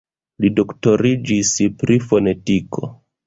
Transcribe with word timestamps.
Li 0.45 0.49
doktoriĝis 0.59 1.53
pri 1.83 1.99
fonetiko. 2.09 2.91